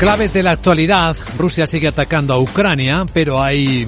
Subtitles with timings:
[0.00, 1.14] Claves de la actualidad.
[1.36, 3.86] Rusia sigue atacando a Ucrania, pero hay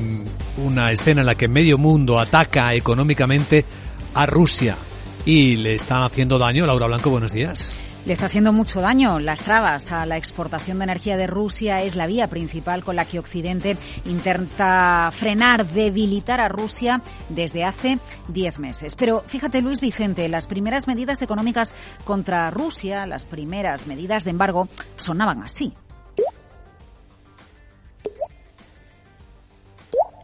[0.58, 3.64] una escena en la que medio mundo ataca económicamente
[4.12, 4.76] a Rusia
[5.24, 6.66] y le está haciendo daño.
[6.66, 7.74] Laura Blanco, buenos días.
[8.04, 9.20] Le está haciendo mucho daño.
[9.20, 13.06] Las trabas a la exportación de energía de Rusia es la vía principal con la
[13.06, 17.00] que Occidente intenta frenar, debilitar a Rusia
[17.30, 17.98] desde hace
[18.28, 18.96] diez meses.
[18.96, 21.74] Pero fíjate, Luis Vicente, las primeras medidas económicas
[22.04, 25.72] contra Rusia, las primeras medidas de embargo, sonaban así.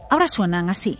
[0.09, 0.99] Ahora suenan así.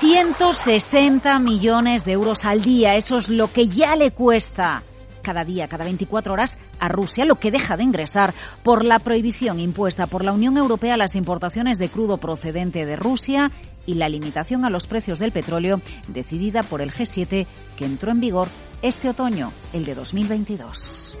[0.00, 4.82] 160 millones de euros al día, eso es lo que ya le cuesta
[5.22, 9.58] cada día, cada 24 horas a Rusia, lo que deja de ingresar por la prohibición
[9.58, 13.50] impuesta por la Unión Europea a las importaciones de crudo procedente de Rusia
[13.86, 17.46] y la limitación a los precios del petróleo decidida por el G7
[17.76, 18.48] que entró en vigor
[18.82, 21.16] este otoño, el de 2022.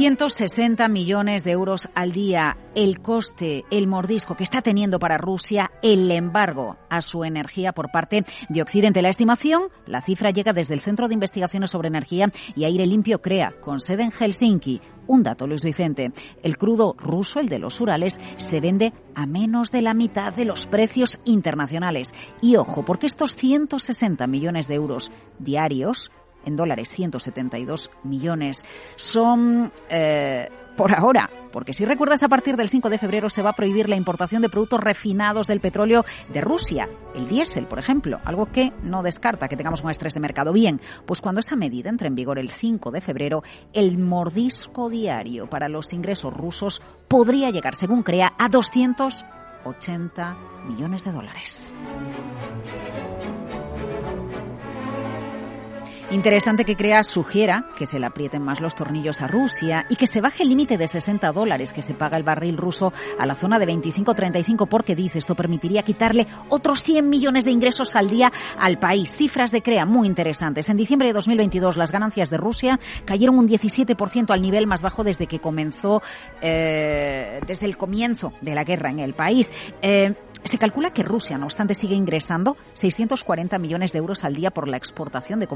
[0.00, 5.70] 160 millones de euros al día el coste, el mordisco que está teniendo para Rusia
[5.82, 9.02] el embargo a su energía por parte de Occidente.
[9.02, 13.20] La estimación, la cifra llega desde el Centro de Investigaciones sobre Energía y Aire Limpio
[13.20, 14.80] CREA, con sede en Helsinki.
[15.06, 16.12] Un dato, Luis Vicente.
[16.42, 20.46] El crudo ruso, el de los Urales, se vende a menos de la mitad de
[20.46, 22.14] los precios internacionales.
[22.40, 26.10] Y ojo, porque estos 160 millones de euros diarios
[26.44, 28.64] en dólares 172 millones.
[28.96, 30.48] Son eh,
[30.80, 33.90] por ahora, porque si recuerdas, a partir del 5 de febrero se va a prohibir
[33.90, 38.72] la importación de productos refinados del petróleo de Rusia, el diésel, por ejemplo, algo que
[38.82, 40.54] no descarta que tengamos un estrés de mercado.
[40.54, 43.42] Bien, pues cuando esa medida entre en vigor el 5 de febrero,
[43.74, 51.12] el mordisco diario para los ingresos rusos podría llegar, según crea, a 280 millones de
[51.12, 51.74] dólares.
[56.10, 60.06] Interesante que CREA sugiera que se le aprieten más los tornillos a Rusia y que
[60.06, 63.36] se baje el límite de 60 dólares que se paga el barril ruso a la
[63.36, 68.32] zona de 25-35 porque dice esto permitiría quitarle otros 100 millones de ingresos al día
[68.58, 69.14] al país.
[69.14, 70.68] Cifras de CREA muy interesantes.
[70.68, 75.04] En diciembre de 2022 las ganancias de Rusia cayeron un 17% al nivel más bajo
[75.04, 76.02] desde que comenzó,
[76.42, 79.48] eh, desde el comienzo de la guerra en el país.
[79.80, 80.14] Eh,
[80.44, 84.68] se calcula que Rusia, no obstante, sigue ingresando 640 millones de euros al día por
[84.68, 85.46] la exportación de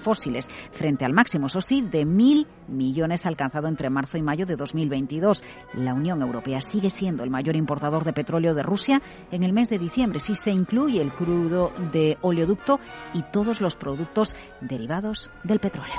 [0.00, 4.56] fósiles, frente al máximo, eso sí, de mil millones alcanzado entre marzo y mayo de
[4.56, 5.42] 2022.
[5.74, 9.68] La Unión Europea sigue siendo el mayor importador de petróleo de Rusia en el mes
[9.68, 12.80] de diciembre, si se incluye el crudo de oleoducto
[13.14, 15.94] y todos los productos derivados del petróleo.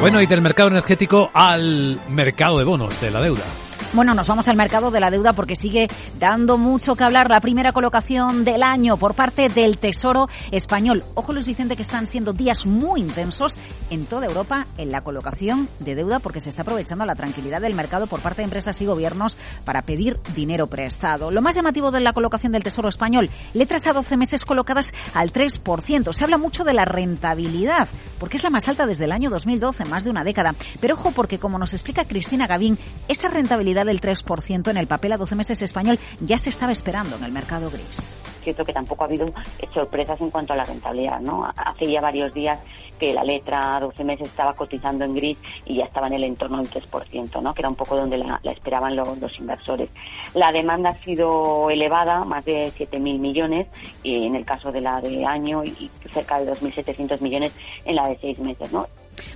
[0.00, 3.44] Bueno, y del mercado energético al mercado de bonos de la deuda.
[3.92, 7.40] Bueno, nos vamos al mercado de la deuda porque sigue dando mucho que hablar la
[7.40, 11.02] primera colocación del año por parte del Tesoro español.
[11.16, 13.58] Ojo Luis Vicente que están siendo días muy intensos
[13.90, 17.74] en toda Europa en la colocación de deuda porque se está aprovechando la tranquilidad del
[17.74, 21.32] mercado por parte de empresas y gobiernos para pedir dinero prestado.
[21.32, 25.32] Lo más llamativo de la colocación del Tesoro español, letras a 12 meses colocadas al
[25.32, 26.12] 3%.
[26.12, 27.88] Se habla mucho de la rentabilidad
[28.20, 30.54] porque es la más alta desde el año 2012, más de una década.
[30.80, 35.12] Pero ojo porque como nos explica Cristina Gavín, esa rentabilidad del 3% en el papel
[35.12, 38.16] a 12 meses español ya se estaba esperando en el mercado gris.
[38.42, 39.32] Cierto que tampoco ha habido
[39.72, 41.50] sorpresas en cuanto a la rentabilidad, ¿no?
[41.56, 42.58] Hace ya varios días
[42.98, 46.24] que la letra a 12 meses estaba cotizando en gris y ya estaba en el
[46.24, 47.54] entorno del 3%, ¿no?
[47.54, 49.90] Que era un poco donde la, esperaban los, los, inversores.
[50.34, 53.66] La demanda ha sido elevada, más de 7.000 millones
[54.02, 57.52] y en el caso de la de año y cerca de 2.700 millones
[57.84, 58.86] en la de seis meses, ¿no?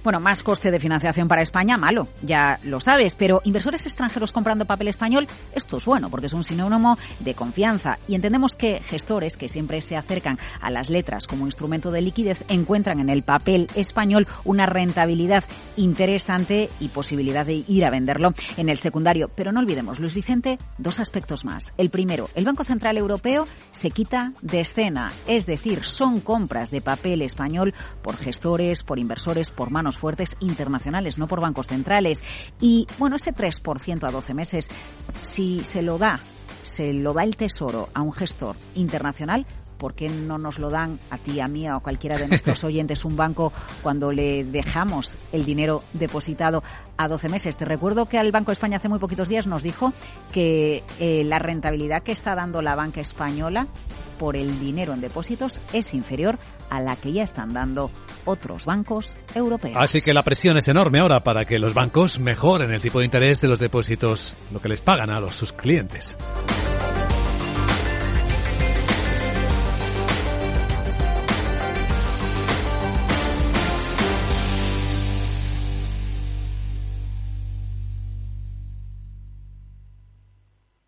[0.02, 4.64] Bueno, más coste de financiación para España, malo, ya lo sabes, pero inversores extranjeros comprando
[4.64, 9.36] papel español, esto es bueno porque es un sinónimo de confianza y entendemos que gestores
[9.36, 13.68] que siempre se acercan a las letras como instrumento de liquidez encuentran en el papel
[13.74, 15.44] español una rentabilidad
[15.76, 19.30] interesante y posibilidad de ir a venderlo en el secundario.
[19.34, 21.72] Pero no olvidemos, Luis Vicente, dos aspectos más.
[21.76, 26.80] El primero, el Banco Central Europeo se quita de escena, es decir, son compras de
[26.80, 32.22] papel español por gestores, por inversores, por manos fuertes internacionales, no por bancos centrales.
[32.60, 34.68] Y bueno, ese 3% a 12 meses,
[35.20, 36.20] si se lo da,
[36.62, 40.98] se lo da el Tesoro a un gestor internacional, ¿por qué no nos lo dan
[41.10, 45.18] a ti, a mí o a cualquiera de nuestros oyentes un banco cuando le dejamos
[45.32, 46.62] el dinero depositado
[46.96, 47.56] a 12 meses?
[47.56, 49.92] Te recuerdo que al Banco de España hace muy poquitos días nos dijo
[50.32, 53.66] que eh, la rentabilidad que está dando la banca española
[54.18, 56.38] por el dinero en depósitos es inferior
[56.74, 57.90] a la que ya están dando
[58.24, 59.76] otros bancos europeos.
[59.78, 63.04] Así que la presión es enorme ahora para que los bancos mejoren el tipo de
[63.04, 66.16] interés de los depósitos, lo que les pagan a los, sus clientes.